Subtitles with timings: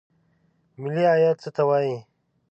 [0.81, 1.95] ملي عاید څه ته وایي؟